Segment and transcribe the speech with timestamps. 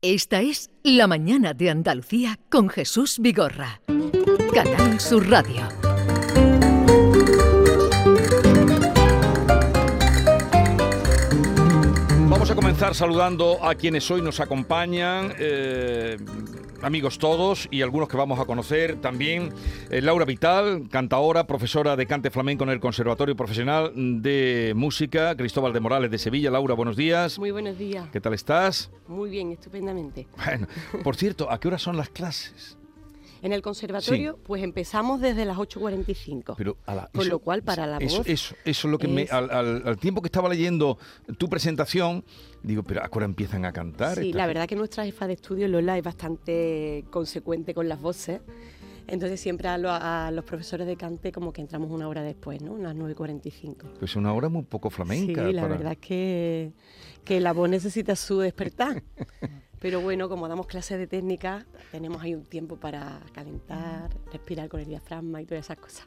[0.00, 3.80] Esta es La Mañana de Andalucía con Jesús Vigorra.
[4.54, 5.66] Canal Sur Radio.
[12.28, 15.34] Vamos a comenzar saludando a quienes hoy nos acompañan.
[15.36, 16.16] eh,
[16.82, 19.52] amigos todos y algunos que vamos a conocer también.
[19.90, 23.92] eh, Laura Vital, cantaora, profesora de cante flamenco en el Conservatorio Profesional
[24.22, 26.50] de Música, Cristóbal de Morales de Sevilla.
[26.50, 27.38] Laura, buenos días.
[27.38, 28.08] Muy buenos días.
[28.12, 28.90] ¿Qué tal estás?
[29.06, 30.26] Muy bien, estupendamente.
[30.36, 30.66] Bueno,
[31.02, 32.77] por cierto, ¿a qué hora son las clases?
[33.42, 36.54] En el conservatorio, pues empezamos desde las 8.45.
[36.56, 38.98] Pero a la- Con eso- lo cual, para la eso, voz Eso, eso es lo
[38.98, 39.22] que me...
[39.22, 40.98] es- Al, al- al tiempo que estaba leyendo
[41.38, 42.24] tu presentación,
[42.62, 44.18] digo, pero ¿a qué hora empiezan a cantar?
[44.18, 48.40] Sí, la verdad que nuestra jefa de estudio, Lola, es bastante consecuente con las voces.
[49.06, 52.60] Entonces siempre a, lo- a los profesores de cante como que entramos una hora después,
[52.60, 52.72] ¿no?
[52.72, 53.94] Unas 9.45.
[53.98, 55.46] Pues una hora muy poco flamenca.
[55.46, 56.72] Sí, la para- verdad es que,
[57.24, 59.02] que la voz necesita su despertar.
[59.80, 64.80] Pero bueno, como damos clases de técnica, tenemos ahí un tiempo para calentar, respirar con
[64.80, 66.06] el diafragma y todas esas cosas.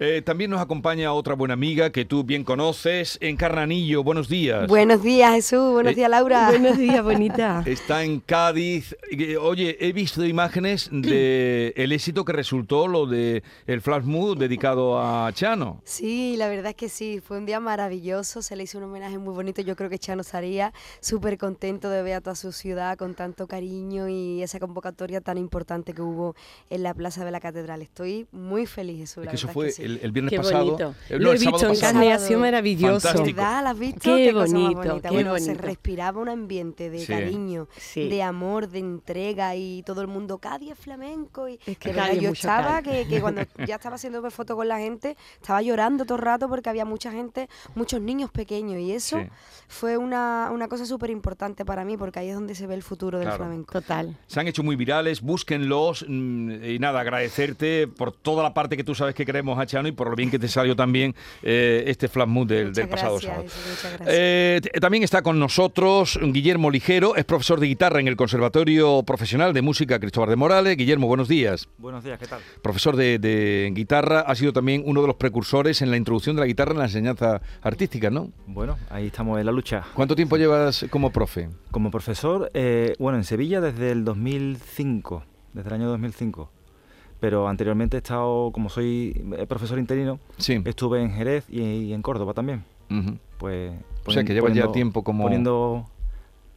[0.00, 4.02] Eh, también nos acompaña otra buena amiga que tú bien conoces, Encarnanillo.
[4.02, 4.66] Buenos días.
[4.66, 5.72] Buenos días, Jesús.
[5.72, 6.48] Buenos Eh, días, Laura.
[6.50, 7.62] Buenos días, bonita.
[7.66, 8.96] Está en Cádiz.
[9.12, 14.38] Eh, Oye, he visto imágenes de el éxito que resultó lo de el flash mood
[14.38, 15.80] dedicado a Chano.
[15.84, 19.18] Sí, la verdad es que sí, fue un día maravilloso, se le hizo un homenaje
[19.18, 22.71] muy bonito, yo creo que Chano estaría súper contento de ver a toda su ciudad
[22.96, 26.34] con tanto cariño y esa convocatoria tan importante que hubo
[26.70, 27.82] en la Plaza de la Catedral.
[27.82, 29.18] Estoy muy feliz, Jesús.
[29.18, 29.82] Es la que eso fue sí.
[29.82, 30.64] el, el viernes Qué pasado.
[30.64, 30.94] bonito.
[31.10, 33.22] eh, Lo no, he el visto en carne ha sido maravilloso.
[33.24, 33.62] ¿Verdad?
[33.64, 34.00] ¿La has visto?
[34.16, 35.08] Qué cosa más bonito, bonita.
[35.08, 35.62] qué bueno, se bonito.
[35.66, 37.06] respiraba un ambiente de Sí.
[37.06, 38.08] cariño, Sí.
[38.08, 41.48] de amor, de entrega y todo el mundo, Cádiz es flamenco.
[41.48, 44.66] Y Es que de verdad, yo estaba que, que cuando ya estaba haciendo fotos con
[44.68, 48.92] la gente, estaba llorando todo el rato porque había mucha gente, muchos niños pequeños y
[48.92, 49.26] eso Sí.
[49.68, 52.82] fue una, una cosa súper importante para mí porque ahí es donde se ve el
[52.82, 53.44] futuro del Claro.
[53.44, 53.72] flamenco.
[53.72, 54.16] Total.
[54.26, 58.84] Se han hecho muy virales, búsquenlos mm, y nada, agradecerte por toda la parte que
[58.84, 61.84] tú sabes que queremos a Chano y por lo bien que te salió también eh,
[61.86, 63.42] este flash mood del, pasado gracias, sábado.
[63.42, 64.08] Jesús, muchas gracias.
[64.10, 69.52] Eh, también está con nosotros Guillermo Ligero, es profesor de guitarra en el Conservatorio Profesional
[69.52, 70.76] de Música Cristóbal de Morales.
[70.76, 71.68] Guillermo, buenos días.
[71.78, 72.40] Buenos días, ¿qué tal?
[72.62, 76.40] Profesor de, de guitarra, ha sido también uno de los precursores en la introducción de
[76.40, 78.30] la guitarra en la enseñanza artística, ¿no?
[78.46, 79.82] Bueno, ahí estamos en la lucha.
[79.94, 81.48] ¿Cuánto tiempo llevas como profe?
[81.70, 85.24] Como profesor, eh, bueno, en Sevilla desde el 2005,
[85.54, 86.50] desde el año 2005.
[87.20, 90.60] Pero anteriormente he estado, como soy eh, profesor interino, Sí.
[90.64, 92.64] estuve en Jerez y, y en Córdoba también.
[93.38, 93.72] Pues,
[94.04, 95.88] O sea, que llevas ya tiempo como- Poniendo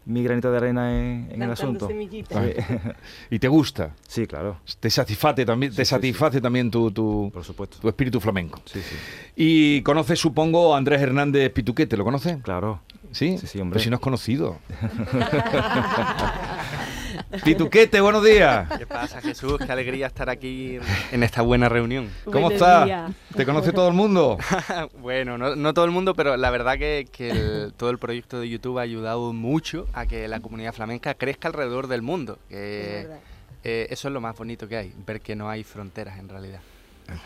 [0.07, 1.87] mi granito de arena en, en el asunto.
[1.87, 2.09] Sí.
[3.31, 3.95] ¿Y te gusta?
[4.07, 7.77] Sí, claro, ¿Te satisface también, te Sí, sí, satisface también tu, tu, por supuesto.
[7.79, 8.59] tu espíritu flamenco?
[8.65, 8.95] Sí, sí,
[9.35, 12.37] Y conoces, supongo, a Andrés Hernández Pituquete, ¿lo conoces?
[12.43, 12.81] claro.
[13.15, 13.37] ¿Sí?
[13.37, 13.75] Sí, sí, hombre.
[13.75, 14.57] Pero si no has conocido.
[17.45, 18.67] Pituquete, buenos días.
[18.77, 19.57] ¿Qué pasa, Jesús?
[19.65, 20.79] Qué alegría estar aquí
[21.13, 22.09] en esta buena reunión.
[22.25, 22.85] ¿Cómo Buenos estás?
[22.85, 23.11] días.
[23.35, 24.37] ¿Te conoce todo el mundo?
[25.01, 28.37] bueno, no, no todo el mundo, pero la verdad que, que el- todo el proyecto
[28.39, 32.37] de YouTube ha ayudado mucho a que la comunidad flamenca crezca alrededor del mundo.
[32.49, 33.19] que, Es verdad.
[33.63, 36.59] eh, eso es lo más bonito que hay, ver que no hay fronteras en realidad.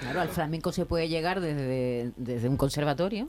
[0.01, 3.27] Claro, al flamenco se puede llegar desde, desde un conservatorio.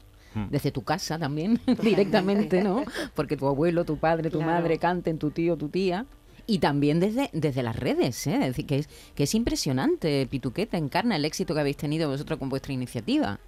[0.50, 2.84] Desde tu casa también, directamente, ¿no?
[3.14, 4.52] Porque tu abuelo, tu padre, tu Claro.
[4.52, 6.06] madre canten, tu tío, tu tía.
[6.46, 8.34] Y también desde, desde las redes, ¿eh?
[8.34, 12.38] Es decir, que es, que es impresionante, Pituqueta, encarna el éxito que habéis tenido vosotros
[12.38, 13.38] con vuestra iniciativa.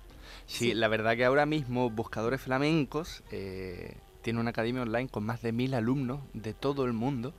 [0.47, 5.41] Sí, la verdad que ahora mismo Buscadores Flamencos eh, tiene una academia online con más
[5.43, 7.33] de mil alumnos de todo el mundo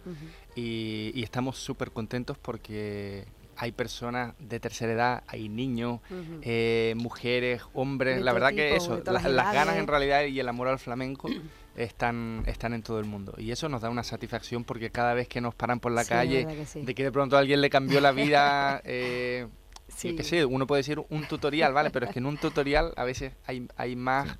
[0.55, 3.25] y, y estamos súper contentos porque
[3.57, 5.99] hay personas de tercera edad, hay niños,
[6.41, 8.17] eh, mujeres, hombres.
[8.17, 10.79] De la verdad que eso, la- las las ganas en realidad y el amor al
[10.79, 11.27] flamenco
[11.75, 13.33] están, están en todo el mundo.
[13.37, 16.09] Y eso nos da una satisfacción porque cada vez que nos paran por la Sí,
[16.09, 16.81] calle, sí.
[16.81, 19.47] de que de pronto alguien le cambió la vida, eh,
[19.95, 20.09] Sí.
[20.11, 21.89] yo qué sé, uno puede decir un tutorial, ¿vale?
[21.89, 24.37] Pero es que en un tutorial a veces hay, hay más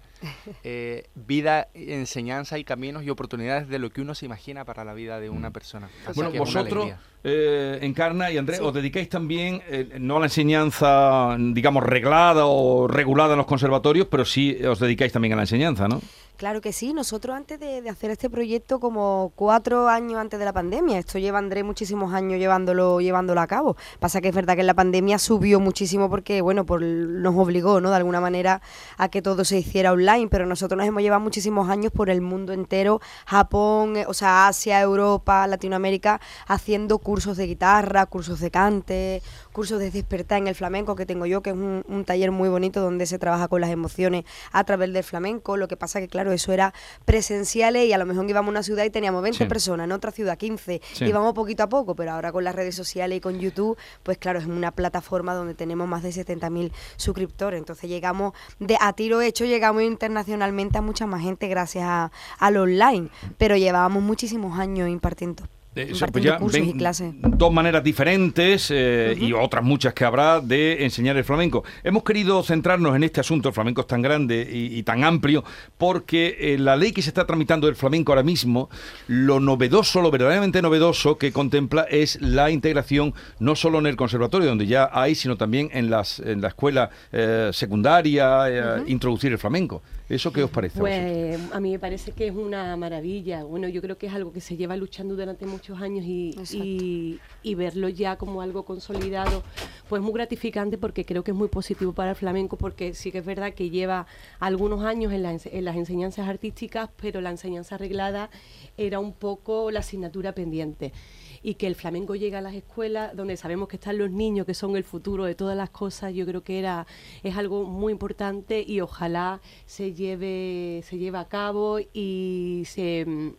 [0.64, 4.94] eh, vida, enseñanza y caminos y oportunidades de lo que uno se imagina para la
[4.94, 5.88] vida de una persona.
[6.08, 6.16] Así Mm.
[6.16, 6.92] Bueno, que es una vosotros,
[7.24, 8.66] eh, Encarna y Andrés, Sí.
[8.66, 14.08] os dedicáis también, eh, no a la enseñanza, digamos, reglada o regulada en los conservatorios,
[14.08, 16.02] pero sí os dedicáis también a la enseñanza, ¿no?
[16.38, 20.52] Claro que sí, nosotros antes de, hacer este proyecto como cuatro años antes de la
[20.52, 23.78] pandemia, esto lleva muchísimos años llevándolo, llevándolo a cabo.
[24.00, 27.80] Pasa que es verdad que en la pandemia subió muchísimo porque, bueno, por, nos obligó,
[27.82, 27.92] ¿no?
[27.92, 28.62] De alguna manera
[28.98, 32.22] a que todo se hiciera online, pero nosotros nos hemos llevado muchísimos años por el
[32.22, 38.50] mundo entero, Japón, eh, o sea, Asia, Europa, Latinoamérica, haciendo cursos de guitarra, cursos de
[38.50, 39.22] cante,
[39.52, 42.50] cursos de despertar en el flamenco que tengo yo, que es un, un taller muy
[42.50, 45.58] bonito donde se trabaja con las emociones a través del flamenco.
[45.58, 46.74] Lo que pasa que, claro, claro, eso era
[47.04, 49.46] presenciales y a lo mejor íbamos a una ciudad y teníamos 20 Sí.
[49.46, 51.06] personas, en otra ciudad 15, Sí.
[51.06, 54.40] íbamos poquito a poco, pero ahora con las redes sociales y con YouTube, pues claro,
[54.40, 59.44] es una plataforma donde tenemos más de 70.000 suscriptores, entonces llegamos, de a tiro hecho,
[59.44, 62.10] llegamos internacionalmente a mucha más gente gracias
[62.40, 65.44] al online, pero llevábamos muchísimos años impartiendo,
[65.76, 66.74] Eh, pues ya y
[67.22, 71.64] dos maneras diferentes eh, y otras muchas que habrá de enseñar el flamenco.
[71.84, 75.44] Hemos querido centrarnos en este asunto, el flamenco es tan grande y, y tan amplio,
[75.80, 78.70] porque eh, la ley que se está tramitando del flamenco ahora mismo,
[79.08, 84.50] lo novedoso, lo verdaderamente novedoso que contempla es la integración no solo en el conservatorio,
[84.50, 89.82] donde ya hay, sino también en, las, en la escuela eh, secundaria, introducir el flamenco.
[90.14, 90.80] ¿Eso qué os parece?
[90.80, 93.44] Pues a mí me parece que es una maravilla.
[93.44, 97.20] Bueno, yo creo que es algo que se lleva luchando durante muchos años y, y,
[97.42, 99.44] y verlo ya como algo consolidado,
[99.90, 103.20] pues muy gratificante porque creo que es muy positivo para el flamenco porque sí que
[103.20, 104.06] es verdad que lleva
[104.40, 108.30] algunos años en, la en las enseñanzas artísticas, pero la enseñanza arreglada
[108.78, 110.94] era un poco la asignatura pendiente
[111.44, 114.54] y que el flamenco llega a las escuelas donde sabemos que están los niños que
[114.54, 116.88] son el futuro de todas las cosas yo creo que era
[117.22, 123.34] es algo muy importante y ojalá se lleve se lleve a cabo y se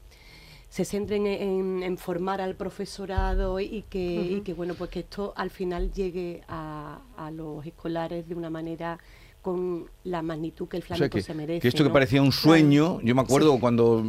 [0.68, 5.32] se centren en, en formar al profesorado y que, y que bueno pues que esto
[5.36, 8.98] al final llegue a, a los escolares de una manera
[9.44, 12.22] con la magnitud que el O sea, flamenco que, se merece que esto que parecía
[12.22, 14.02] un sueño, yo me acuerdo cuando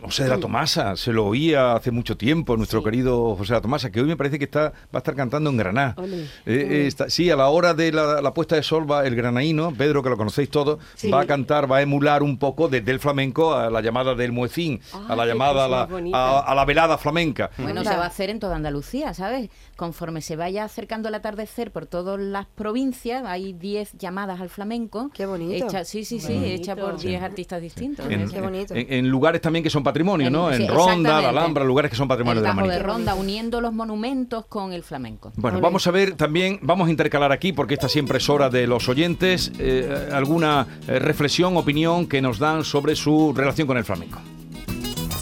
[0.00, 2.84] José de la Tomasa se lo oía hace mucho tiempo, nuestro Sí.
[2.86, 5.50] querido José de la Tomasa, que hoy me parece que está va a estar cantando
[5.50, 5.94] en Granada.
[6.00, 9.14] Eh, eh, está- sí, a la hora de la, la puesta de sol va el
[9.14, 11.10] granaíno, Pedro, que lo conocéis todos, Sí.
[11.10, 14.32] va a cantar, va a emular un poco desde el flamenco a la llamada del
[14.32, 16.16] muecín, a Ah, la llamada a la, más bonita.
[16.16, 17.50] a, a la velada flamenca.
[17.58, 19.50] Bueno, se va a hacer en toda Andalucía, ¿sabes?
[19.76, 24.77] Conforme se vaya acercando el atardecer por todas las provincias, hay 10 llamadas al flamenco.
[25.12, 25.66] Qué bonito.
[25.66, 26.46] Hecha, sí, sí, sí, Bonito.
[26.46, 28.06] hecha por 10 artistas distintos.
[28.08, 28.74] En, Qué bonito.
[28.74, 30.52] en- en lugares también que son patrimonio, ¿no?
[30.52, 31.28] En sí, Ronda, la.
[31.30, 32.86] Alhambra, lugares que son patrimonio el de la Tajo de Manita.
[32.86, 35.32] Ronda, uniendo los monumentos con el flamenco.
[35.36, 38.66] Bueno, vamos a ver también, vamos a intercalar aquí, porque esta siempre es hora de
[38.66, 43.84] los oyentes, eh, alguna eh, reflexión, opinión que nos dan sobre su relación con el
[43.84, 44.18] flamenco.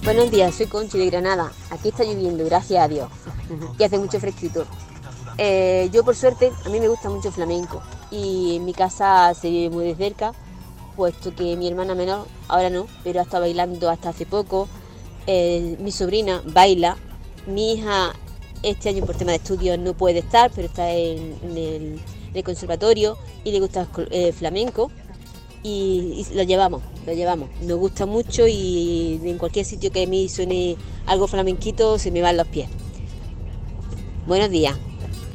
[0.04, 1.50] Buenos días, soy Conchi de Granada.
[1.70, 3.08] Aquí está lloviendo, gracias a Dios.
[3.78, 4.64] Y hace mucho fresquito.
[5.38, 7.82] Eh, yo, por suerte, a mí me gusta mucho el flamenco.
[8.10, 10.32] Y en mi casa se vive muy de cerca,
[10.96, 14.68] puesto que mi hermana menor, ahora no, pero ha estado bailando hasta hace poco.
[15.26, 16.96] Eh, mi sobrina baila.
[17.46, 18.12] Mi hija,
[18.62, 23.52] este año por tema de estudios no puede estar, pero está en, el, conservatorio y
[23.52, 24.90] le gusta el eh, flamenco
[25.62, 27.48] y, y lo llevamos, lo llevamos.
[27.62, 30.76] Nos gusta mucho y en cualquier sitio que a mí suene
[31.06, 32.68] algo flamenquito se me van los pies.
[34.26, 34.76] Buenos días.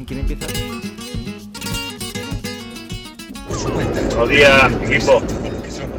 [0.05, 0.47] ¿Quién empieza?
[3.63, 5.21] Buenos días, equipo.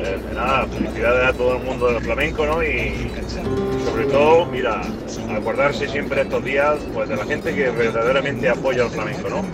[0.00, 2.62] Eh, nada, felicidades a todo el mundo del flamenco, ¿no?
[2.62, 3.10] Y
[3.84, 4.82] sobre todo, mira,
[5.36, 9.44] acordarse siempre estos días pues de la gente que verdaderamente apoya el flamenco, ¿no?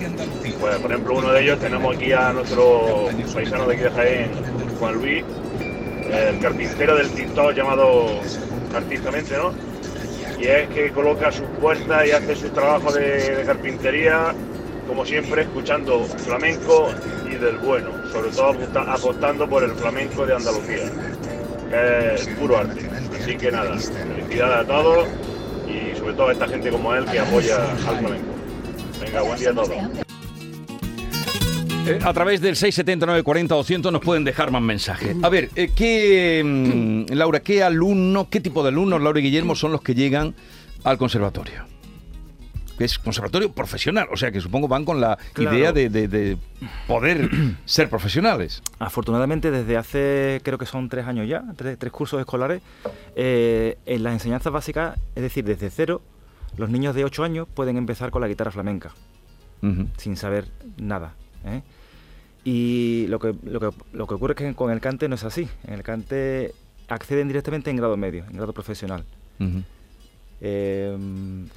[0.59, 4.31] Pues por ejemplo uno de ellos tenemos aquí a nuestro paisano de aquí de Jaén,
[4.79, 5.25] Juan Luis,
[6.11, 8.07] el carpintero del TikTok llamado
[8.75, 9.53] artísticamente, ¿no?
[10.41, 14.35] Y es que coloca sus puertas y hace su trabajo de carpintería,
[14.87, 16.91] como siempre, escuchando flamenco
[17.31, 18.55] y del bueno, sobre todo
[18.87, 20.91] apostando por el flamenco de Andalucía,
[22.15, 22.89] es puro arte.
[23.21, 25.07] Así que nada, felicidades a todos
[25.67, 28.35] y sobre todo a esta gente como él que apoya al flamenco.
[29.01, 29.71] Venga, buen día a todos.
[31.87, 35.17] Eh, a través del 679 40 200 nos pueden dejar más mensajes.
[35.23, 39.55] A ver, eh, ¿qué, mm, Laura, qué alumnos, qué tipo de alumnos, Laura y Guillermo,
[39.55, 40.35] son los que llegan
[40.85, 41.78] al conservatorio?
[42.79, 45.57] Que es conservatorio profesional, o sea que supongo van con la Claro.
[45.59, 46.37] idea de, de- de
[46.87, 47.29] poder
[47.65, 48.63] ser profesionales.
[48.79, 52.63] Afortunadamente, desde hace, creo que son tres años ya, tres, tres cursos escolares,
[53.17, 56.01] eh, en las enseñanzas básicas, es decir, desde cero,
[56.57, 58.93] los niños de 8 años pueden empezar con la guitarra flamenca,
[59.97, 60.47] sin saber
[60.79, 61.15] nada.
[61.45, 61.63] ¿eh?
[62.45, 65.25] Y lo que, lo, que, lo que ocurre es que con el cante no es
[65.25, 65.49] así.
[65.67, 66.55] En el cante
[66.89, 69.05] acceden directamente en grado medio, en grado profesional.
[70.41, 70.97] Eh,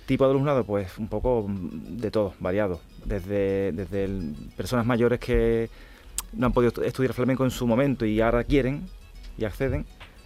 [0.05, 2.79] tipo de alumnado, pues un poco mm, de todo, variado.
[3.05, 4.09] Desde, desde
[4.57, 5.69] personas mayores que
[6.33, 8.87] no han podido estu- estudiar flamenco en su momento y ahora quieren
[9.37, 9.85] y acceden,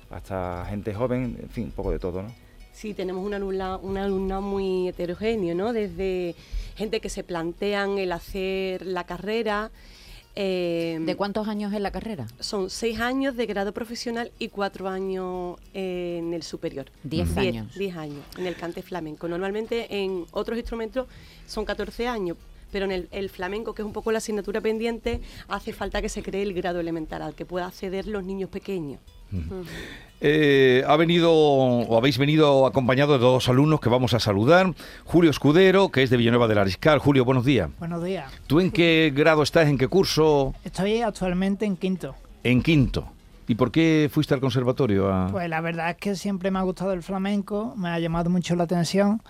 [0.09, 2.29] hasta gente joven, en fin, un poco de todo, ¿no?
[2.73, 5.71] Sí, tenemos un alumnado, un alumnado muy heterogéneo, ¿no?
[5.73, 6.35] Desde
[6.75, 9.71] gente que se plantean el hacer la carrera.
[10.35, 12.27] Eh, ¿De cuántos años es la carrera?
[12.39, 16.87] Son seis años de grado profesional y cuatro años en el superior.
[17.03, 17.75] Diez Diez- años.
[17.75, 19.27] Diez años en el cante flamenco.
[19.27, 21.07] Normalmente en otros instrumentos
[21.47, 22.37] son 14 años,
[22.71, 26.09] pero en el, el flamenco, que es un poco la asignatura pendiente, hace falta que
[26.09, 28.99] se cree el grado elemental al que pueda acceder los niños pequeños.
[30.27, 34.73] Eh, ha venido o habéis venido acompañado de dos alumnos que vamos a saludar.
[35.03, 36.97] Julio Escudero, que es de Villanueva del Ariscal.
[36.97, 37.69] Julio, buenos días.
[37.77, 38.31] Buenos días.
[38.47, 39.67] ¿Tú en qué grado estás?
[39.67, 40.55] ¿En qué curso?
[40.63, 42.15] Estoy actualmente en quinto.
[42.43, 43.05] En quinto.
[43.47, 45.13] ¿Y por qué fuiste al conservatorio?
[45.13, 45.27] A...
[45.31, 48.55] Pues la verdad es que siempre me ha gustado el flamenco, me ha llamado mucho
[48.55, 49.21] la atención.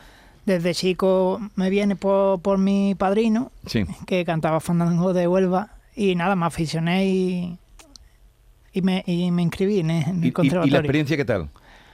[0.46, 3.84] Desde chico me viene por, por mi padrino, Sí.
[4.08, 7.58] que cantaba fandango de Huelva, y nada, me aficioné y,
[8.76, 11.50] y, me, y me inscribí en, el- en ¿Y, la experiencia qué tal?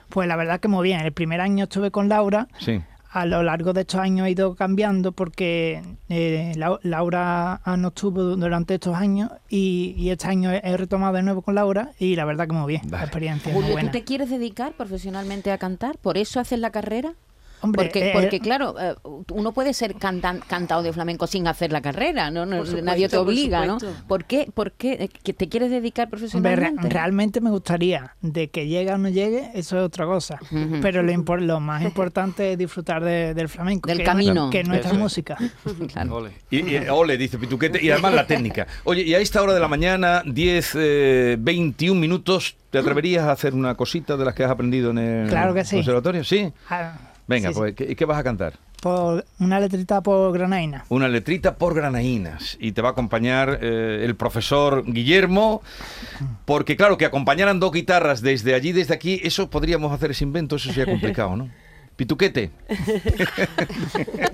[0.10, 1.00] Pues la verdad que muy bien.
[1.00, 2.48] El primer año estuve con Laura.
[2.60, 2.82] Sí.
[3.14, 7.90] A lo largo de estos años he ido cambiando porque eh, Lau- Laura ah, no
[7.90, 11.92] estuvo du- durante estos años y, y este año he, retomado de nuevo con Laura
[12.00, 12.82] y la verdad que muy bien.
[12.90, 13.92] La experiencia es muy Julio, ¿tú buena.
[13.92, 15.98] te quieres dedicar profesionalmente a cantar?
[15.98, 17.14] ¿Por eso haces la carrera?
[17.62, 18.96] Hombre, porque, eh, porque claro, eh,
[19.32, 22.46] uno puede ser cantan, cantado de flamenco sin hacer la carrera, ¿no?
[22.46, 23.80] no Por supuesto, nadie te por obliga, ¿no?
[23.80, 24.04] supuesto.
[24.08, 26.90] ¿Por qué, por qué eh, que te quieres dedicar Hombre, re- profesionalmente?
[26.90, 28.16] realmente me gustaría.
[28.22, 30.40] De que llegue o no llegue, eso es otra cosa.
[30.82, 33.88] Pero lo, impor- lo más importante es disfrutar de- del flamenco.
[33.88, 34.34] Del que camino.
[34.34, 35.02] No, que nuestra Eso es.
[35.02, 35.38] música.
[35.94, 36.16] Claro.
[36.18, 36.32] Ole.
[36.50, 38.68] Y, y- ole, dice Pituquete, y además la técnica.
[38.86, 43.32] Oye, y a esta hora de la mañana, 10, eh, 21 minutos, ¿te atreverías a
[43.32, 45.76] hacer una cosita de las que has aprendido en el Claro que sí.
[45.78, 46.24] conservatorio?
[46.24, 46.52] Sí.
[46.70, 46.98] Ah,
[47.32, 48.54] Venga, sí, pues, ¿qué, qué vas a cantar?
[48.82, 50.86] Por una letrita por Granaina.
[50.90, 52.58] Una letrita por granaínas.
[52.60, 55.62] Y te va a acompañar eh, el profesor Guillermo,
[56.46, 60.58] porque claro, que acompañaran dos guitarras desde allí, desde aquí, eso podríamos hacer ese invento,
[60.58, 61.50] eso sería complicado, ¿no?
[61.96, 62.52] Pituquete.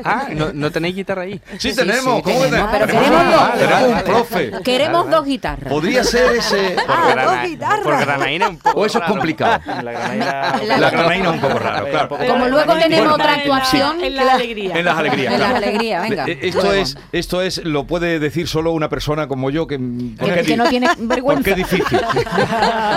[0.03, 1.41] Ah, ¿no, no tenéis guitarra ahí?
[1.57, 3.53] Sí, Sí, tenemos, sí, ¿cómo que tenemos, te- pero queremos dos.
[3.57, 4.51] tenemos un Vale, profe.
[4.63, 5.69] Queremos Vale, dos guitarras.
[5.73, 6.75] Podría ser ese...
[6.87, 7.79] Por, Ah, grana- dos guitarras.
[7.81, 9.61] por granaína un poco O eso es complicado.
[9.83, 10.61] La granadina...
[10.65, 12.09] La- La granaína es un poco raro, claro.
[12.09, 14.37] Como luego tenemos otra En la- actuación, En la claro.
[14.37, 14.75] alegría.
[14.77, 15.33] En las alegrías.
[15.33, 16.25] En las alegrías, venga.
[16.27, 16.73] Eh, Esto luego.
[16.81, 19.77] es, esto es, lo puede decir solo una persona como yo que,
[20.17, 21.49] porque que, que no tiene porque vergüenza.
[21.51, 21.99] es difícil.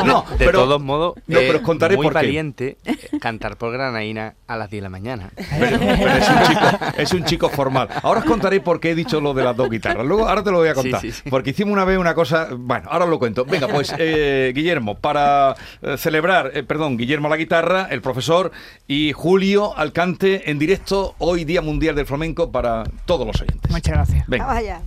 [0.05, 2.19] no, De pero, todos modos, no, pero es os contaré muy por qué.
[2.19, 5.31] valiente eh, cantar por granaína a las 10 de la mañana.
[5.59, 6.67] pero- pero es, un chico,
[6.99, 7.89] es un chico formal.
[8.03, 10.05] Ahora os contaré por qué he dicho lo de las dos guitarras.
[10.05, 11.01] Luego, ahora te lo voy a contar.
[11.01, 11.23] sí, sí.
[11.31, 12.49] Porque hicimos una vez una cosa.
[12.57, 13.45] Bueno, ahora os lo cuento.
[13.45, 18.51] Venga, pues, eh, Guillermo, para eh, celebrar, eh, perdón, Guillermo a la guitarra, el profesor,
[18.89, 23.71] y Julio al cante en directo, hoy Día Mundial del Flamenco, para todos los oyentes.
[23.71, 24.25] Muchas gracias.
[24.27, 24.47] Venga.
[24.47, 24.81] Vamos allá.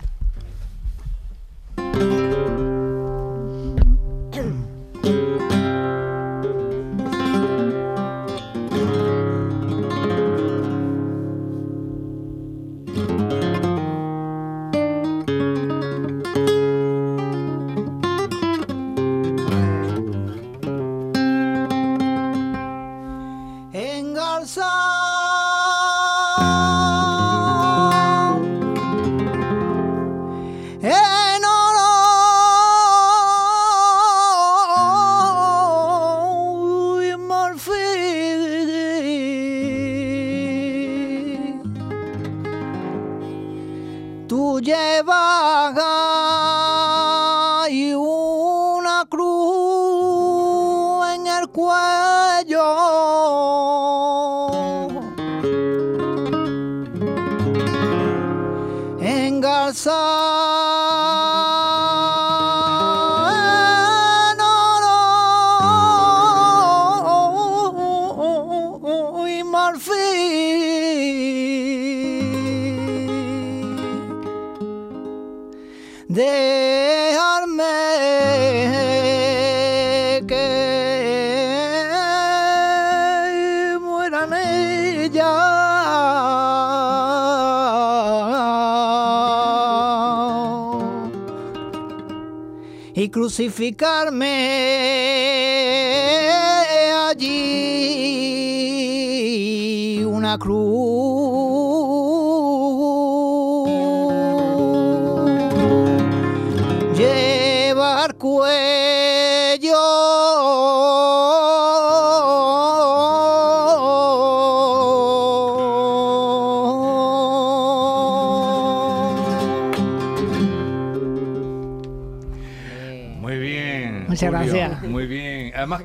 [76.13, 77.63] Dejarme
[80.27, 80.47] que
[83.81, 85.23] mueran ellas.
[92.93, 95.42] Y crucificarme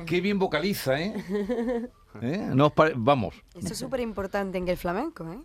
[0.09, 1.13] qué bien vocaliza, ¿eh?
[2.21, 2.49] ¿Eh?
[2.53, 5.39] No os pare- Vamos, Eso es súper importante en el flamenco, ¿eh?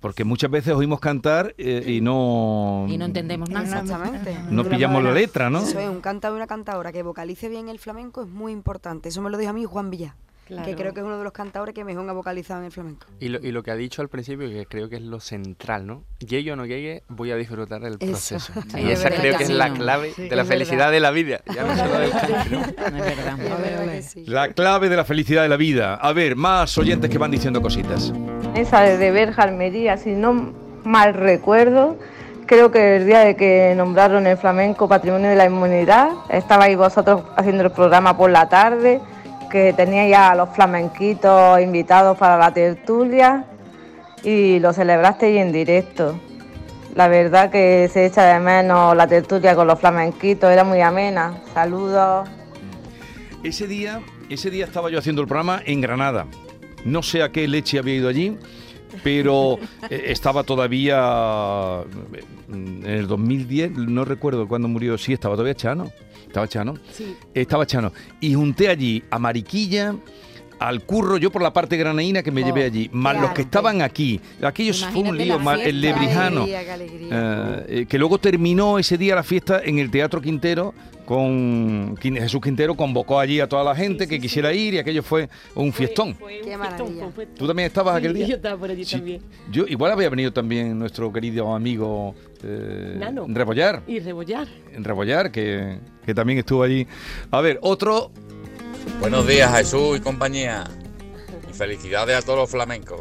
[0.00, 2.86] porque muchas veces oímos cantar eh, y no...
[2.88, 3.80] Y no entendemos nada.
[3.80, 4.36] Exactamente.
[4.48, 5.58] No pillamos la letra, ¿no?
[5.58, 9.08] Eso es, un cantador y una cantadora que vocalice bien el flamenco es muy importante.
[9.08, 10.14] Eso me lo dijo a mí Juan Villa.
[10.48, 13.06] Que creo que es uno de los cantadores que mejor ha vocalizado en el flamenco.
[13.20, 15.86] Y lo, y lo que ha dicho al principio, que creo que es lo central,
[15.86, 16.04] ¿no?
[16.20, 18.52] Llegue o no llegue, voy a disfrutar del proceso.
[18.68, 20.92] Sí, y es esa verdad creo que es la clave Sí, de la felicidad verdad.
[20.92, 21.40] de la vida.
[21.54, 22.10] Ya no solo del
[22.50, 22.62] ¿no?
[24.26, 25.94] La clave de la felicidad de la vida.
[25.94, 28.12] A ver, más oyentes que van diciendo cositas.
[28.54, 30.52] Esa de Berja Almería, si no
[30.84, 31.98] mal recuerdo,
[32.46, 37.22] creo que el día de que nombraron el flamenco Patrimonio de la Inmunidad, estabais vosotros
[37.36, 39.00] haciendo el programa por la tarde,
[39.48, 43.44] que teníais ya a los flamenquitos invitados para la tertulia
[44.22, 46.18] y lo celebrasteis en directo.
[46.94, 51.40] La verdad que se echa de menos la tertulia con los flamenquitos, era muy amena.
[51.54, 52.28] Saludos.
[53.42, 56.26] Ese día, ese día estaba yo haciendo el programa en Granada.
[56.84, 58.36] No sé a qué leche había ido allí,
[59.04, 59.58] pero
[59.90, 61.82] eh, estaba todavía
[62.14, 65.92] eh, en el 2010, no recuerdo cuándo murió, sí, estaba todavía Chano.
[66.28, 66.74] Estaba Chano.
[66.92, 67.16] Sí.
[67.34, 67.92] Estaba Chano.
[68.20, 69.96] Y junté allí a Mariquilla,
[70.58, 73.42] al curro, yo por la parte granaína que me Oh, llevé allí, más los que
[73.42, 74.20] estaban aquí.
[74.42, 76.44] Aquellos fue un lío, más el lebrijano.
[76.46, 77.08] Qué alegría, qué alegría.
[77.68, 80.74] Eh, eh, que luego terminó ese día la fiesta en el Teatro Quintero
[81.04, 85.26] con Jesús Quintero convocó allí a toda la gente que quisiera ir y aquello fue
[85.54, 86.14] un fiestón.
[86.14, 87.08] Fue un Qué maravilla.
[87.14, 87.34] fiestón.
[87.34, 88.26] ¿Tú también estabas Sí, aquel día?
[88.26, 88.96] Yo estaba por allí Sí.
[88.96, 89.22] también.
[89.50, 93.24] Yo igual había venido también nuestro querido amigo eh, Nano.
[93.26, 94.46] Rebollar, Y rebollar.
[94.76, 96.86] Rebollar que, que también estuvo allí.
[97.30, 98.10] A ver, otro
[99.00, 100.64] Buenos días Jesús y compañía.
[101.48, 103.00] Y felicidades a todos los flamencos.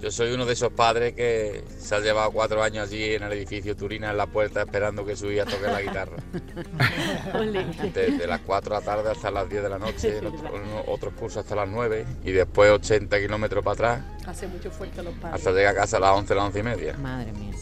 [0.00, 3.32] Yo soy uno de esos padres que se ha llevado cuatro años allí en el
[3.32, 6.16] edificio Turina en la puerta esperando que su hija toque la guitarra.
[7.94, 11.38] Desde las 4 de la tarde hasta las 10 de la noche, otro- otros cursos
[11.38, 15.34] hasta las 9 y después 80 kilómetros para atrás Hace mucho fuerte a los padres.
[15.40, 17.54] hasta llegar a casa a las 11, las 11 y media Madre mía.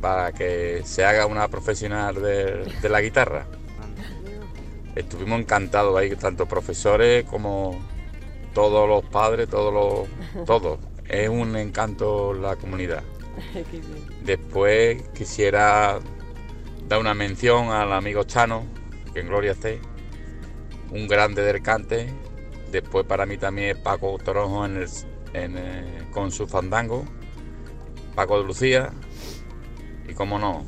[0.00, 3.46] para que se haga una profesional de, de la guitarra.
[4.94, 7.78] Estuvimos encantados ahí, tanto profesores como
[8.54, 10.78] todos los padres, todos los, todos.
[11.08, 13.02] Es un encanto la comunidad.
[14.24, 15.98] Después quisiera
[16.88, 18.64] dar una mención al amigo Chano,
[19.14, 19.80] que en gloria esté,
[20.90, 22.08] un grande del cante.
[22.70, 24.88] Después para mí también es Paco Toronjo en el-
[25.32, 27.04] en, eh, con su fandango,
[28.16, 28.90] Paco de Lucía
[30.08, 30.64] y como no,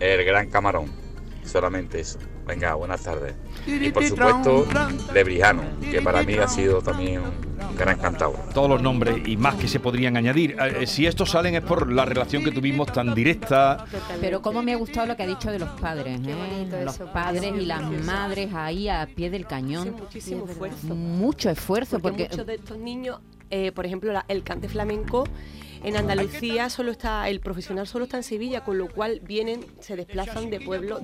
[0.00, 0.90] el gran camarón.
[1.50, 2.18] Solamente eso.
[2.46, 3.34] Venga, buenas tardes.
[3.66, 4.66] Y por supuesto,
[5.12, 8.36] Lebrijano, que para mí ha sido también un gran cantador.
[8.54, 10.56] todos los nombres y más que se podrían añadir.
[10.60, 13.84] Eh, si estos salen es por la relación que tuvimos tan directa.
[14.20, 16.68] Pero cómo me ha gustado lo que ha dicho de los padres, ¿eh?
[16.84, 19.96] los padres y las madres ahí a pie del cañón.
[19.98, 20.94] muchísimo esfuerzo.
[20.94, 23.18] Mucho esfuerzo Porque, porque muchos de estos niños,
[23.50, 25.24] eh, por ejemplo, la- el cante flamenco
[25.82, 29.96] en Andalucía solo está, el profesional solo está en Sevilla, con lo cual vienen, se
[29.96, 31.00] desplazan de pueblo,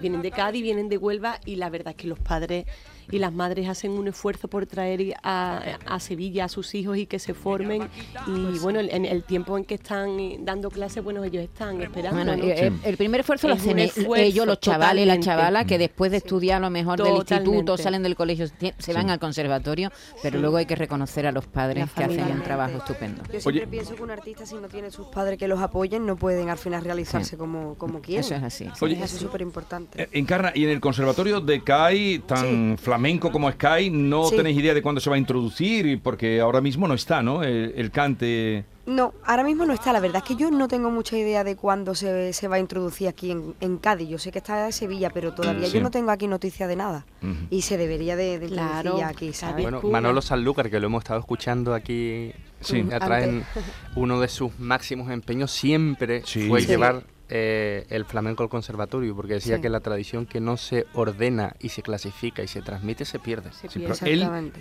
[0.00, 2.66] vienen de Cádiz, vienen de Huelva y la verdad es que los padres
[3.10, 7.06] y las madres hacen un esfuerzo por traer a, a Sevilla a sus hijos y
[7.06, 7.88] que se formen
[8.26, 12.16] y bueno, el- en el tiempo en que están dando clases, bueno, ellos están esperando.
[12.24, 12.44] Bueno, ¿no?
[12.44, 16.10] eh, el primer esfuerzo lo hacen esfuerzo, ellos, los chavales y las chavalas, que después
[16.10, 18.46] de estudiar a lo mejor del instituto, salen del colegio,
[18.78, 19.90] se van al conservatorio,
[20.22, 20.40] pero Sí.
[20.42, 23.22] luego hay que reconocer a los padres La que hacen un trabajo estupendo.
[23.32, 23.66] Yo siempre Oye.
[23.66, 26.58] pienso que un artista si no tiene sus padres que los apoyen no pueden al
[26.58, 27.36] final realizarse Sí.
[27.36, 28.24] como, como quieren.
[28.24, 28.66] Eso es así.
[28.80, 30.02] Oye, Eso es súper importante.
[30.02, 34.36] Eh, Encarna, y en el conservatorio de CAI, tan flamenco como CAI, no Sí.
[34.36, 37.42] tenéis idea de cuándo se va a introducir, porque ahora mismo no está, ¿no?
[37.42, 38.64] El, el cante.
[38.86, 39.92] No, ahora mismo no está.
[39.92, 42.58] La verdad es que yo no tengo mucha idea de cuándo se, se va a
[42.58, 44.08] introducir aquí en, en Cádiz.
[44.08, 45.74] Yo sé que está en Sevilla, pero todavía Sí.
[45.74, 47.06] yo no tengo aquí noticia de nada.
[47.50, 48.98] Y se debería de, de introducir Claro.
[48.98, 49.62] ya aquí, ¿sabes?
[49.62, 49.80] Bueno.
[49.82, 52.84] Manolo Sanlúcar, que lo hemos estado escuchando aquí Sí.
[52.92, 53.64] atrás, en Antes.
[53.96, 56.48] uno de sus máximos empeños siempre Sí.
[56.48, 56.66] fue Sí.
[56.68, 59.62] llevar eh, el flamenco al conservatorio, porque decía Sí.
[59.62, 63.50] que la tradición que no se ordena y se clasifica y se transmite se pierde.
[63.52, 63.68] Se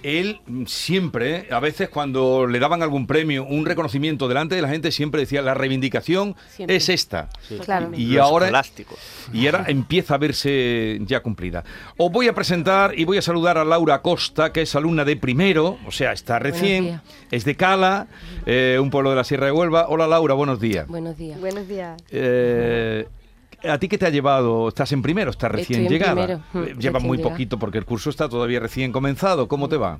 [0.03, 4.91] él, siempre, a veces cuando le daban algún premio, un reconocimiento delante de la gente,
[4.91, 6.75] siempre decía, la reivindicación Siempre.
[6.75, 7.29] es esta.
[7.47, 7.57] Sí.
[7.57, 7.91] Claro.
[7.95, 8.63] Y Lo ahora,
[9.33, 11.63] y ahora empieza a verse ya cumplida.
[11.97, 15.17] Os voy a presentar y voy a saludar a Laura Costa, que es alumna de
[15.17, 17.01] primero, o sea, está recién,
[17.31, 18.07] es de Cala,
[18.45, 19.87] eh, un pueblo de la Sierra de Huelva.
[19.89, 20.87] Hola Laura, buenos días.
[20.87, 21.39] Buenos días.
[21.39, 22.01] Buenos días.
[22.11, 22.58] Eh,
[23.67, 24.69] ¿A ti qué te ha llevado?
[24.69, 25.31] ¿Estás en primero?
[25.31, 26.13] ¿Estás recién Estoy en llegada?
[26.25, 27.33] primero, mm, Eh, recién muy llegada.
[27.33, 29.47] poquito porque el curso está todavía recién comenzado.
[29.47, 29.99] ¿Cómo te va?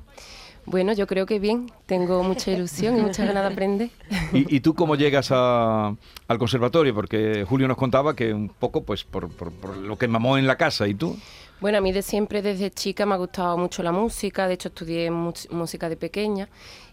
[0.66, 1.70] Bueno, yo creo que bien.
[1.86, 3.90] Tengo mucha ilusión y muchas ganas de aprender.
[4.32, 5.94] ¿Y, y tú cómo llegas a-
[6.28, 6.94] al conservatorio?
[6.94, 10.46] Porque Julio nos contaba que un poco, pues, por, por- por lo que mamó en
[10.46, 10.86] la casa.
[10.86, 11.16] ¿Y tú?
[11.60, 14.48] Bueno, a mí de siempre, desde chica, me ha gustado mucho la música.
[14.48, 16.48] De hecho, estudié música de pequeña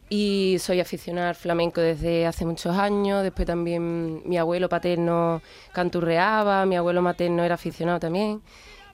[0.09, 3.23] y soy aficionada al flamenco desde hace muchos años.
[3.23, 5.41] Después también mi abuelo paterno
[5.73, 8.41] canturreaba, mi abuelo materno era aficionado también.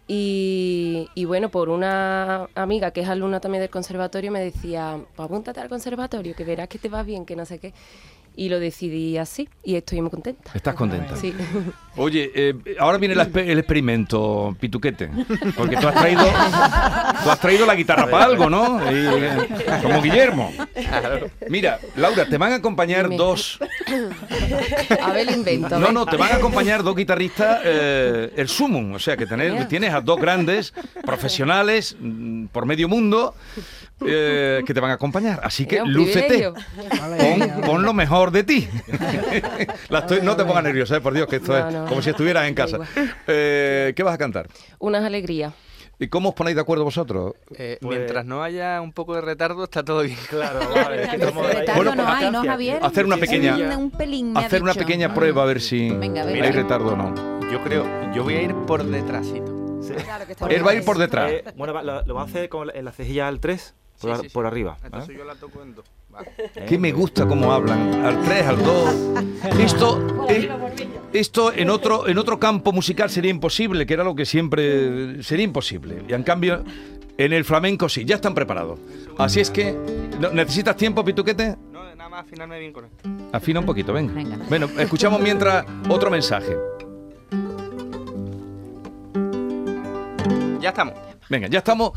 [0.06, 5.62] Y, bueno, por una amiga que es alumna también del conservatorio me decía, pues apúntate
[5.62, 7.74] al conservatorio, que verás que te va bien, que no sé qué.
[8.36, 10.52] Y lo decidí así y estoy muy contenta.
[10.56, 11.16] ¿Estás contenta?
[11.16, 11.34] Sí.
[11.96, 15.12] Oye, eh, ahora viene la el experimento, Pituquete.
[15.56, 16.24] Porque tú has traído,
[17.24, 18.80] tú has traído la guitarra para algo, ¿no?
[18.92, 19.48] Y, eh,
[19.84, 20.52] como Guillermo.
[21.48, 23.18] Mira, Laura, te van a acompañar Dime.
[23.18, 23.60] dos.
[25.02, 25.78] A ver el invento.
[25.78, 28.94] No, no, te van a acompañar dos guitarristas, eh, el sumum.
[28.94, 30.74] O sea, que tener- tienes a dos grandes
[31.06, 33.36] profesionales mm, por medio mundo
[34.06, 35.40] eh, que te van a acompañar.
[35.44, 36.52] Así que lúcete.
[36.52, 38.68] Pon, pon lo mejor de ti.
[39.90, 42.02] La estoy- no te pongas nerviosa, eh, por Dios, que esto No, es no, como
[42.02, 42.80] si estuvieras en casa.
[43.28, 44.48] Eh, ¿Qué vas a cantar?
[44.80, 45.54] Unas alegrías.
[46.00, 47.34] ¿Y cómo os ponéis de acuerdo vosotros?
[47.56, 50.18] Eh, Pues- Mientras no haya un poco de retardo, está todo bien.
[50.30, 51.08] Claro, vale.
[51.76, 52.80] Bueno, no hay, ¿no, Javier?
[52.84, 54.86] hacer una pequeña- un pelín, Hacer una dicho.
[54.86, 57.40] pequeña prueba a ver si Venga, hay retardo o no.
[57.52, 59.82] Yo creo, yo voy a ir por detrásito.
[59.82, 59.94] Sí.
[60.50, 61.30] Él va a ir por detrás.
[61.32, 64.12] Eh, bueno, lo, lo va a hacer con la, en la cejilla al 3, por,
[64.12, 64.34] Sí, a- sí, sí.
[64.34, 64.78] por arriba.
[64.84, 65.20] Entonces ¿vale?
[65.20, 65.86] yo la toco en dos.
[66.10, 66.30] Vale.
[66.68, 68.96] Que me gusta cómo hablan, al 3, al 2.
[69.60, 70.50] Esto, eh,
[71.12, 75.44] esto en otro, en otro campo musical sería imposible, que era lo que siempre sería
[75.46, 76.04] imposible.
[76.08, 76.64] Y en cambio,
[77.18, 78.80] en el flamenco sí, ya están preparados.
[79.18, 79.74] Así es que,
[80.20, 81.56] ¿no- ¿necesitas tiempo, Pituquete?
[81.72, 83.10] No, nada más afinarme bien con esto.
[83.32, 84.14] Afina un poquito, venga.
[84.14, 84.38] Venga.
[84.50, 86.56] Bueno, escuchamos mientras otro mensaje.
[90.60, 90.94] Ya estamos.
[91.30, 91.92] Venga, ya estamos.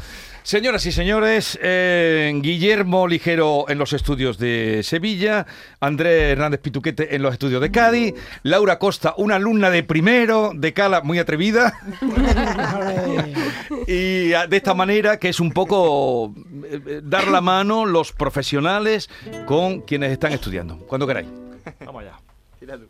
[0.47, 5.45] Señoras y señores, eh, Guillermo Ligero en los estudios de Sevilla,
[5.81, 10.73] Andrés Hernández Pituquete en los estudios de Cádiz, Laura Costa, una alumna de primero de
[10.73, 11.77] Cala muy atrevida.
[13.89, 16.33] y ah, de esta manera que es un poco
[16.63, 19.11] eh, eh, dar la mano los profesionales
[19.47, 20.79] con quienes están estudiando.
[20.87, 21.27] Cuando queráis.
[21.85, 22.87] Vamos allá.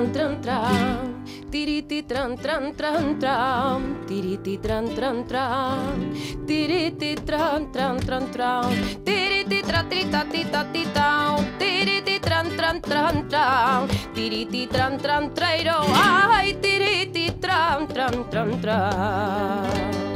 [0.00, 6.16] Tran tran tran, tiriti tran tran tran tran, tiriti tran tran tran,
[6.48, 8.72] tiriti tran tran tran tran,
[9.04, 16.56] tiriti tra trita tita tita, tiriti tran tran tran tran, tiriti tran tran trairo, ay
[16.62, 20.09] tiriti tran tran tran tran.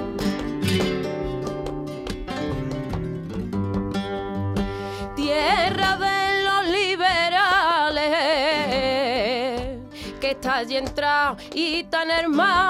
[10.46, 12.61] Allí entrado y tan hermano.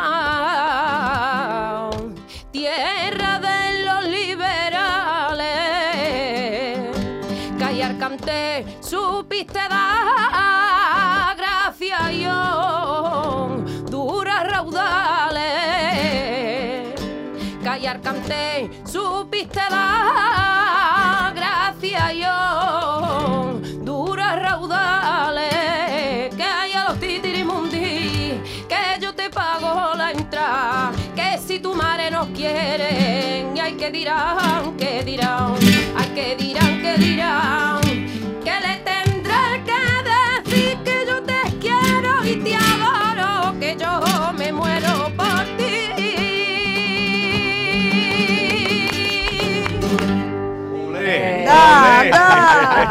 [2.51, 5.39] Tierra de los liberales,
[7.59, 15.85] callar canté, supiste dar gracia y yo, duras raudales
[17.65, 24.74] callar canté, supiste dar gracia yo, duras raudales,
[32.15, 35.57] nos quieren, y hay que dirán, que dirán,
[35.97, 37.81] hay que dirán, que dirán,
[38.45, 44.53] que le tendré que decir que yo te quiero y te adoro, que yo me
[44.53, 45.75] muero por ti.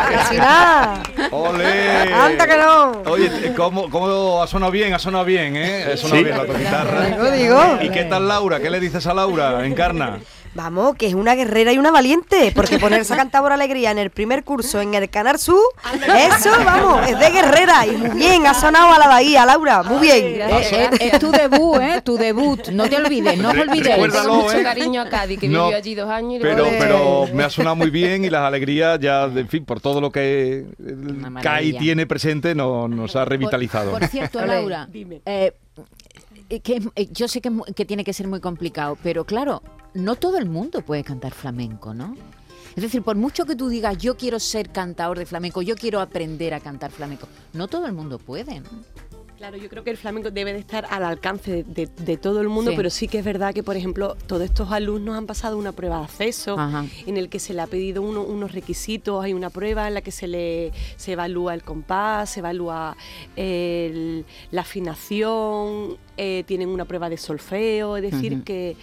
[0.09, 1.03] Que si nada.
[1.31, 2.13] ¡Ole!
[2.13, 2.91] ¡Anda que no!
[3.11, 4.93] Oye, ¿cómo, ¿cómo ha sonado bien?
[4.93, 5.91] Ha sonado bien, ¿eh?
[5.93, 6.23] Ha sonado Sí.
[6.23, 7.05] bien la tu guitarra.
[7.05, 7.61] Digo, digo.
[7.81, 8.59] ¿Y qué tal Laura?
[8.59, 9.65] ¿Qué le dices a Laura?
[9.65, 10.19] Encarna.
[10.55, 13.97] Vamos, que es una guerrera y una valiente, porque ponerse a cantar por alegría en
[13.97, 15.57] el primer curso en el Canal Sur,
[15.93, 19.99] eso, vamos, es de guerrera y muy bien, ha sonado a la bahía, Laura, muy
[20.01, 20.35] bien.
[20.35, 20.93] gracias.
[21.01, 22.01] Eh, Es tu debut, ¿eh?
[22.03, 22.67] Tu debut.
[22.69, 23.97] No te olvides, no os olvidéis.
[24.27, 24.61] mucho ¿eh?
[24.63, 26.71] cariño a Cádiz, que No, vivió allí dos años y Pero, luego...
[26.79, 30.11] pero me ha sonado muy bien y las alegrías ya, en fin, por todo lo
[30.11, 30.65] que.
[31.41, 33.89] CAI tiene presente, no- nos ha revitalizado.
[33.91, 35.21] Por, por cierto, Laura, dime.
[35.25, 35.51] eh,
[36.61, 39.61] que, eh, yo sé que, tiene que ser muy complicado, pero claro,
[39.93, 42.15] no todo el mundo puede cantar flamenco, ¿no?
[42.75, 46.01] Es decir, por mucho que tú digas, yo quiero ser cantador de flamenco, yo quiero
[46.01, 48.63] aprender a cantar flamenco, no todo el mundo puede.
[49.43, 52.39] Claro, yo creo que el flamenco debe de estar al alcance de, de- de todo
[52.39, 52.77] el mundo, Sí.
[52.77, 55.97] pero sí que es verdad que, por ejemplo, todos estos alumnos han pasado una prueba
[55.97, 56.85] de acceso Ajá.
[57.05, 60.01] en el que se le ha pedido uno- unos requisitos, hay una prueba en la
[60.01, 62.95] que se le se evalúa el compás, se evalúa
[63.35, 68.77] el- la afinación, eh, tienen una prueba de solfeo, es decir, que,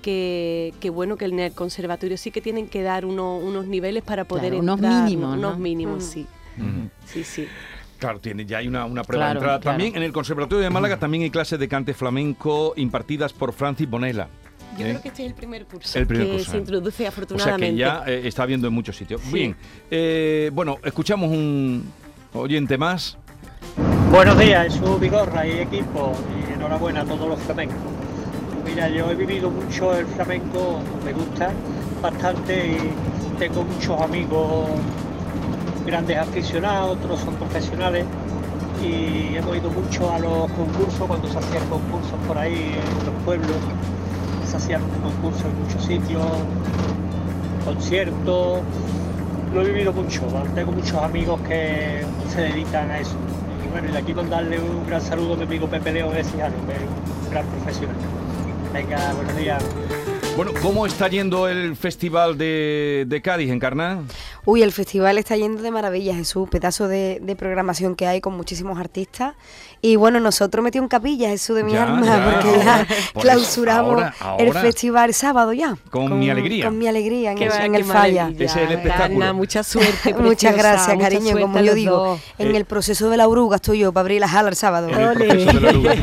[0.00, 4.02] que, que bueno, que en el conservatorio sí que tienen que dar uno- unos niveles
[4.02, 5.62] para poder Claro, unos entrar, mínimos, Unos ¿no?
[5.62, 6.08] mínimos, Mm.
[6.08, 6.26] sí.
[7.04, 7.46] Sí, sí.
[7.98, 9.60] Claro, tiene, ya hay una, una prueba Claro, de entrada.
[9.60, 9.74] claro.
[9.78, 13.88] También en el Conservatorio de Málaga también hay clases de cante flamenco impartidas por Francis
[13.88, 14.28] Bonella.
[14.78, 14.90] Yo ¿eh?
[14.90, 16.60] creo que este es el primer curso El primer que curso, se ¿eh?
[16.60, 17.66] introduce O sea afortunadamente.
[17.70, 19.22] que ya eh, está viendo en muchos sitios.
[19.22, 19.32] Sí.
[19.32, 19.56] Bien,
[19.90, 21.90] eh, bueno, escuchamos un
[22.34, 23.16] oyente más.
[24.10, 26.12] Buenos días, Jesús Vigorra y equipo,
[26.48, 27.76] y enhorabuena a todos los flamencos.
[28.66, 31.50] Mira, yo he vivido mucho el flamenco, me gusta
[32.02, 34.68] bastante y tengo muchos amigos
[35.86, 38.04] grandes aficionados, otros son profesionales
[38.82, 43.22] y hemos ido mucho a los concursos cuando se hacían concursos por ahí en los
[43.24, 43.56] pueblos,
[44.48, 46.26] se hacían concursos en muchos sitios,
[47.64, 48.60] conciertos,
[49.54, 50.22] lo he vivido mucho,
[50.54, 53.16] tengo muchos amigos que se dedican a eso.
[53.64, 56.24] Y bueno, y de aquí mandarle un gran saludo a mi amigo Pepe León de
[56.24, 57.96] Cijano, un gran profesional.
[58.72, 59.64] Venga, buenos días.
[60.36, 64.00] Bueno, ¿cómo está yendo el Festival de, de Cádiz, Encarná?
[64.46, 66.48] Uy, el festival está yendo de maravilla, Jesús.
[66.48, 69.34] Pedazo de, de programación que hay con muchísimos artistas.
[69.82, 73.12] Y bueno, nosotros metió en capilla, Jesús de mi Ya, alma, ya, porque ahora, ya
[73.12, 74.60] por clausuramos eso, ahora, el ahora.
[74.62, 75.76] festival sábado ya.
[75.90, 76.64] Con mi alegría.
[76.64, 78.30] Con mi alegría en, va- en el falla.
[78.34, 79.22] Ese es el espectáculo.
[79.24, 80.14] Ana, mucha suerte.
[80.18, 81.22] Muchas gracias, mucha cariño.
[81.32, 82.20] suerte Como yo digo, dos.
[82.38, 84.88] en Eh, el proceso de la oruga estoy yo para abrir las alas el sábado.
[84.88, 85.86] En el proceso de la luz.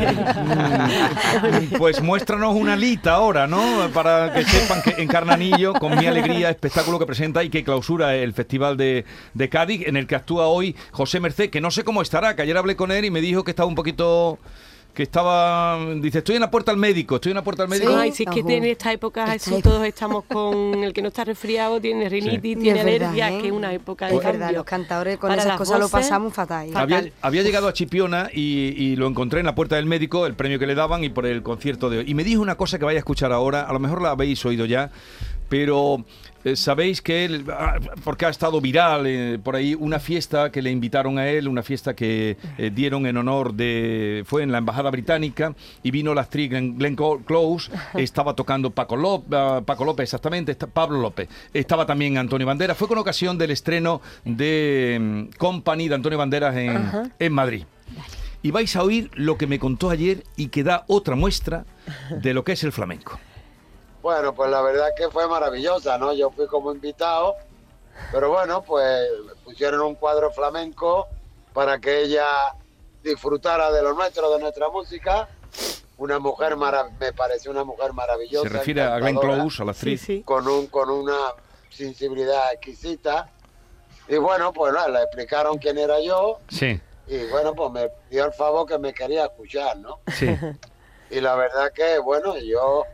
[1.34, 3.88] Mm, Pues muéstranos una lista ahora, ¿no?
[3.92, 8.33] Para que sepan que Encarnanillo, con mi alegría, espectáculo que presenta y que clausura el
[8.34, 12.02] Festival de, de Cádiz, en el que actúa hoy José Merced, que no sé cómo
[12.02, 14.38] estará, que ayer hablé con él y me dijo que estaba un poquito...
[14.94, 15.76] Que estaba...
[15.96, 17.96] Dice, estoy en la puerta al médico, estoy en la puerta al médico.
[17.96, 18.48] Ay, si es que Ojo.
[18.48, 22.80] tiene esta época, Jesús, todos estamos con el que no está resfriado, tiene rinitis, tiene
[22.80, 23.40] alergia, ¿eh?
[23.40, 26.32] que es una época de Es verdad, los cantadores con Para esas cosas lo pasamos
[26.32, 26.70] fatal.
[26.74, 30.34] Había, había llegado a Chipiona y, y lo encontré en la puerta del médico, el
[30.34, 32.04] premio que le daban y por el concierto de hoy.
[32.06, 34.46] Y me dijo una cosa que vaya a escuchar ahora, a lo mejor la habéis
[34.46, 34.92] oído ya,
[35.48, 36.04] pero
[36.44, 40.62] eh, sabéis que él, ah, porque ha estado viral eh, por ahí, una fiesta que
[40.62, 44.58] le invitaron a él, una fiesta que eh, dieron en honor de, fue en la
[44.58, 49.28] Embajada Británica y vino la actriz Glenn, Close, estaba tocando Paco, López,
[49.64, 54.00] Paco López, exactamente, está- Pablo López, estaba también Antonio Banderas, fue con ocasión del estreno
[54.24, 57.64] de mm, Company de Antonio Banderas en, en Madrid.
[58.42, 61.64] Y vais a oír lo que me contó ayer y que da otra muestra
[62.10, 63.18] de lo que es el flamenco.
[64.04, 66.12] Bueno, pues la verdad que fue maravillosa, ¿no?
[66.12, 67.36] Yo fui como invitado,
[68.12, 69.08] pero bueno, pues
[69.42, 71.08] pusieron un cuadro flamenco
[71.54, 72.26] para que ella
[73.02, 75.26] disfrutara de lo nuestro, de nuestra música.
[75.96, 76.54] Una mujer,
[77.00, 78.46] me pareció una mujer maravillosa.
[78.46, 80.06] Se refiere a Glenn Close, a la actriz.
[80.26, 81.32] Con, un, con una
[81.70, 83.30] sensibilidad exquisita.
[84.06, 88.26] Y bueno, pues nada, le explicaron quién era yo Sí, y bueno, pues me dio
[88.26, 90.00] el favor que me quería escuchar, ¿no?
[90.08, 90.28] sí.
[91.10, 92.84] Y la verdad que, bueno, yo,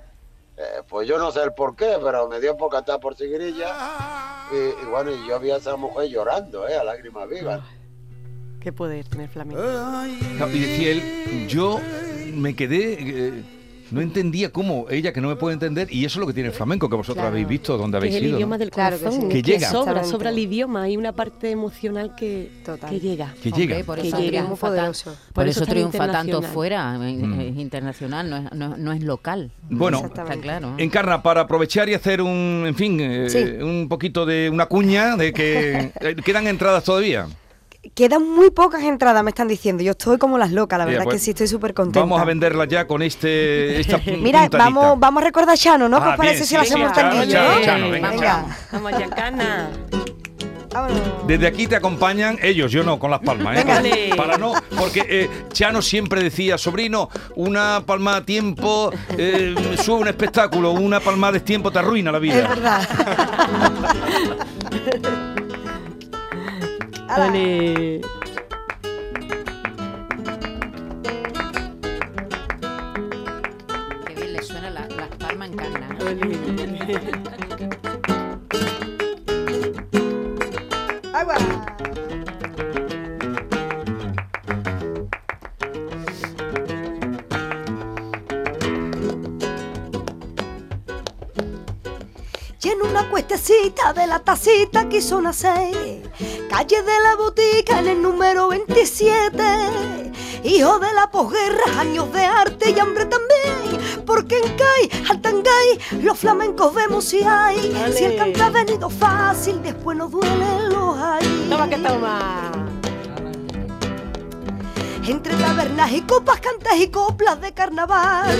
[0.61, 4.47] eh, pues yo no sé el por qué, pero me dio por cantar por Sigrilla.
[4.53, 6.77] Y, y bueno, y yo vi a esa mujer llorando, ¿eh?
[6.77, 7.61] A lágrimas vivas.
[8.61, 9.63] Qué poder tener flamenco.
[10.53, 11.81] Y decía él, yo
[12.35, 13.45] me quedé, eh,
[13.91, 16.49] no entendía cómo, ella que no me puede entender, y eso es lo que tiene
[16.49, 17.29] el flamenco, que vosotros Claro.
[17.31, 18.37] habéis visto, donde habéis es el ido.
[18.39, 18.59] idioma ¿no?
[18.61, 19.29] del Claro que corazón, sí.
[19.29, 19.71] Que llega.
[19.71, 22.51] sobra, sobra el idioma, hay una parte emocional que,
[22.89, 23.35] que llega.
[23.43, 23.83] Que llega.
[23.85, 25.11] Por Que eso triunfa Muy tan- poderoso.
[25.11, 27.41] Por, Por eso triunfa tanto fuera, eh, Mm.
[27.41, 29.51] es internacional, no es, no, no es local.
[29.69, 30.75] Bueno, está claro.
[30.79, 33.63] Encarna, para aprovechar y hacer un, en fin, eh, Sí.
[33.63, 37.27] un poquito de una cuña de que eh, quedan entradas todavía.
[38.01, 39.83] Quedan muy pocas entradas, me están diciendo.
[39.83, 42.01] Yo estoy como las locas, la verdad pues, que sí, estoy súper contenta.
[42.01, 44.57] Vamos a venderlas ya con este esta Mira, puntadita.
[44.57, 45.99] vamos, vamos a recordar a Chano, ¿no?
[45.99, 47.33] ¿Qué Ah, os parece bien, si sí, lo hacemos Chano, tanguillo?
[47.35, 47.61] Chano.
[47.63, 48.57] Chano, venga, Venga.
[50.73, 50.93] Vamos.
[51.27, 53.59] Desde aquí te acompañan ellos, yo no, con las palmas.
[53.59, 54.11] ¿eh?
[54.17, 60.09] Para no, porque eh, Chano siempre decía, sobrino, una palma a tiempo eh, sube un
[60.09, 62.39] espectáculo, una palma de tiempo te arruina la vida.
[62.45, 62.89] Es verdad.
[67.17, 68.01] Dale.
[74.07, 75.89] Qué bien le suena la, las palmas en carna.
[81.13, 81.35] Agua.
[92.81, 96.11] En una cuestecita de la tacita quiso nacer,
[96.49, 99.33] calle de la botica en el número 27.
[100.45, 106.19] Hijo de la posguerra, años de arte y hambre también, porque en CAI, Altangay, los
[106.19, 107.71] flamencos vemos si hay.
[107.71, 107.97] Dale.
[107.97, 111.47] Si el canto ha venido fácil, después no duelen los hay.
[111.51, 112.51] Toma que toma.
[115.07, 118.39] Entre tabernas y copas, cantas y coplas de carnaval.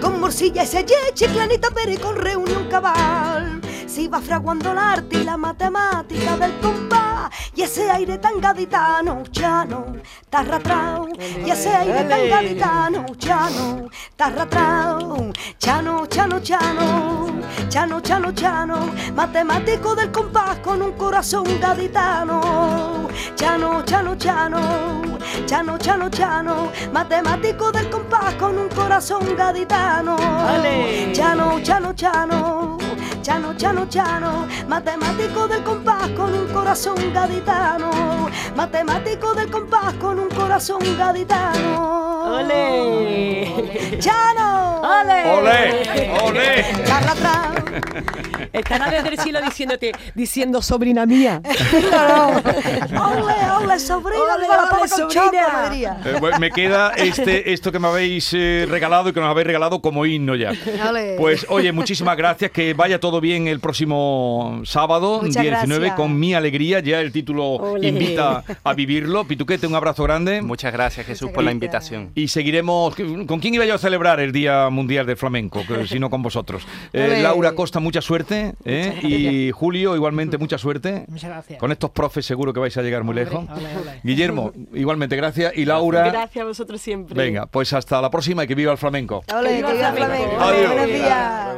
[0.00, 3.60] Con morcilla y selle, chiclanita, pero y con reunión cabal.
[3.90, 7.28] Se iba fraguando el arte y la matemática del compás.
[7.56, 9.96] Y ese aire tan gaditano, chano,
[10.30, 11.08] tarratrao,
[11.44, 17.26] y ese aire tan gaditano, chano, tarratrao, chano, chano, chano,
[17.68, 18.76] chano, chano, chano,
[19.16, 27.90] matemático del compás con un corazón gaditano, chano, chano, chano, chano, chano, chano, matemático del
[27.90, 30.16] compás con un corazón gaditano,
[31.12, 32.78] chano, chano, chano,
[33.22, 40.28] chano, chano, chano, matemático del compás con un corazón gaditano, matemático del compás con un
[40.28, 42.36] corazón gaditano.
[42.38, 43.98] ¡Ole!
[43.98, 44.80] ¡Chano!
[44.82, 45.30] ¡Ole!
[45.32, 46.10] ¡Ole!
[46.22, 47.59] ¡Ole!
[48.52, 51.40] Estará desde el cielo diciéndote, diciendo sobrina mía.
[52.90, 54.20] ¡Ole, ole, sobrina!
[54.36, 55.08] Ole, ole, sobrina.
[55.08, 56.08] choco.
[56.08, 59.46] Eh, bueno, me queda este, esto que me habéis eh, regalado y que nos habéis
[59.46, 60.52] regalado como himno ya.
[60.88, 61.16] Ole.
[61.18, 65.96] Pues oye, muchísimas gracias, que vaya todo bien el próximo sábado, Muchas día 19, gracias.
[65.96, 67.88] con mi alegría, ya el título Ole.
[67.88, 69.24] invita a vivirlo.
[69.24, 70.42] Pituquete, un abrazo grande.
[70.42, 72.10] Muchas gracias Jesús por la invitación.
[72.14, 72.94] Y seguiremos.
[73.26, 75.62] ¿Con quién iba yo a celebrar el Día Mundial del Flamenco?
[75.66, 76.66] Que si no con vosotros.
[76.92, 77.20] Eh.
[77.22, 78.54] Laura Costa, mucha suerte.
[78.64, 78.98] ¿eh?
[79.02, 81.04] Y Julio, igualmente, mucha suerte.
[81.08, 81.58] Muchas gracias.
[81.58, 83.44] Con estos profes seguro que vais a llegar muy lejos.
[84.02, 85.52] Guillermo, igualmente, gracias.
[85.58, 86.08] Y Laura.
[86.08, 87.22] Gracias a vosotros siempre.
[87.22, 89.22] Venga, pues hasta la próxima y que viva el flamenco.
[89.26, 90.40] Que viva el flamenco.
[90.40, 90.72] Adiós.
[90.72, 91.56] Buenos días.